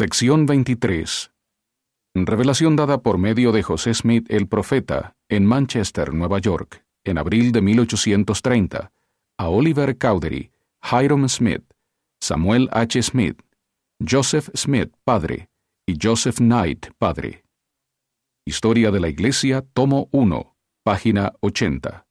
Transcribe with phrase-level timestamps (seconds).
[0.00, 1.30] Sección 23.
[2.14, 7.52] Revelación dada por medio de José Smith el profeta en Manchester, Nueva York, en abril
[7.52, 8.92] de 1830,
[9.36, 10.52] a Oliver Cowdery,
[10.90, 11.64] Hiram Smith,
[12.18, 13.02] Samuel H.
[13.02, 13.42] Smith,
[14.00, 15.50] Joseph Smith, padre,
[15.86, 17.44] y Joseph Knight, padre.
[18.46, 22.06] Historia de la Iglesia, tomo 1, página 80.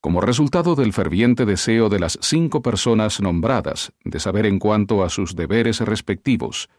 [0.00, 5.10] Como resultado del ferviente deseo de las cinco personas nombradas de saber en cuanto a
[5.10, 6.70] sus deberes respectivos,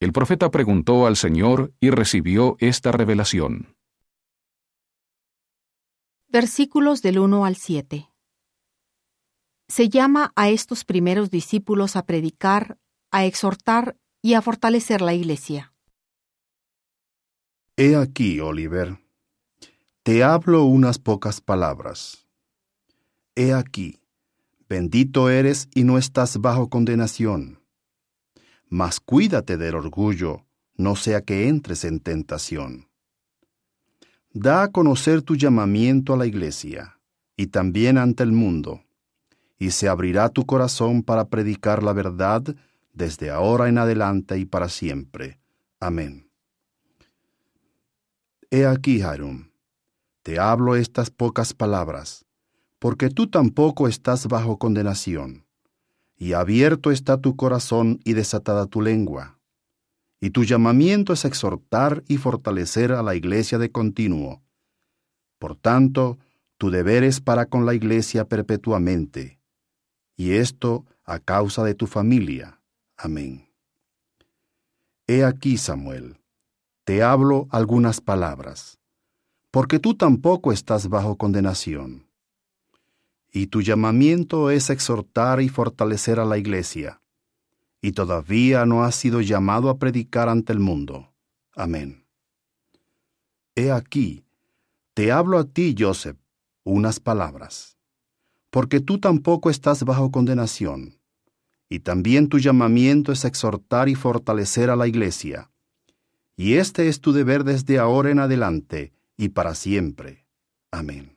[0.00, 3.76] el profeta preguntó al Señor y recibió esta revelación.
[6.28, 8.10] Versículos del 1 al 7.
[9.68, 12.78] Se llama a estos primeros discípulos a predicar,
[13.10, 15.74] a exhortar y a fortalecer la iglesia.
[17.76, 18.98] He aquí, Oliver,
[20.02, 22.25] te hablo unas pocas palabras
[23.38, 24.00] He aquí,
[24.66, 27.60] bendito eres y no estás bajo condenación.
[28.70, 32.88] Mas cuídate del orgullo, no sea que entres en tentación.
[34.32, 36.98] Da a conocer tu llamamiento a la iglesia,
[37.36, 38.82] y también ante el mundo,
[39.58, 42.42] y se abrirá tu corazón para predicar la verdad
[42.94, 45.40] desde ahora en adelante y para siempre.
[45.78, 46.30] Amén.
[48.50, 49.50] He aquí, Harum,
[50.22, 52.25] te hablo estas pocas palabras
[52.78, 55.46] porque tú tampoco estás bajo condenación,
[56.16, 59.38] y abierto está tu corazón y desatada tu lengua.
[60.20, 64.42] Y tu llamamiento es exhortar y fortalecer a la iglesia de continuo.
[65.38, 66.18] Por tanto,
[66.56, 69.38] tu deber es para con la iglesia perpetuamente,
[70.16, 72.60] y esto a causa de tu familia.
[72.96, 73.50] Amén.
[75.06, 76.18] He aquí, Samuel,
[76.84, 78.78] te hablo algunas palabras,
[79.50, 82.05] porque tú tampoco estás bajo condenación
[83.36, 87.02] y tu llamamiento es exhortar y fortalecer a la iglesia,
[87.82, 91.12] y todavía no has sido llamado a predicar ante el mundo.
[91.54, 92.06] Amén.
[93.54, 94.24] He aquí,
[94.94, 96.16] te hablo a ti, Joseph,
[96.64, 97.76] unas palabras,
[98.48, 100.98] porque tú tampoco estás bajo condenación,
[101.68, 105.50] y también tu llamamiento es exhortar y fortalecer a la iglesia,
[106.38, 110.24] y este es tu deber desde ahora en adelante y para siempre.
[110.70, 111.15] Amén.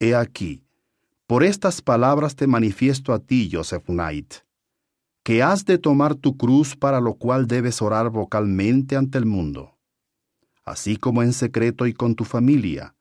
[0.00, 0.62] He aquí,
[1.26, 4.34] por estas palabras te manifiesto a ti, Joseph Knight,
[5.24, 9.76] que has de tomar tu cruz para lo cual debes orar vocalmente ante el mundo,
[10.64, 12.94] así como en secreto y con tu familia,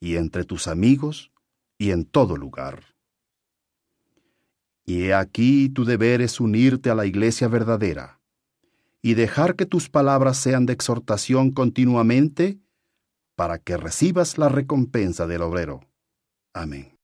[0.00, 1.30] y entre tus amigos,
[1.76, 2.82] y en todo lugar.
[4.86, 8.22] Y he aquí tu deber es unirte a la iglesia verdadera,
[9.02, 12.58] y dejar que tus palabras sean de exhortación continuamente,
[13.36, 15.87] para que recibas la recompensa del obrero.
[16.58, 16.97] Amén.